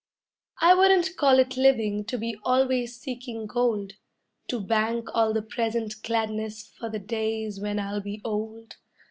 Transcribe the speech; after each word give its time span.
I 0.61 0.73
wouldn't 0.73 1.15
call 1.15 1.37
it 1.37 1.55
living 1.57 2.05
to 2.05 2.17
be 2.17 2.35
always 2.43 2.95
seeking 2.99 3.45
gold, 3.45 3.97
To 4.47 4.59
bank 4.59 5.09
all 5.13 5.31
the 5.31 5.43
present 5.43 6.01
gladness 6.01 6.65
for 6.65 6.89
the 6.89 6.97
days 6.97 7.59
when 7.59 7.77
I'll 7.77 8.01
be 8.01 8.19
old. 8.25 8.77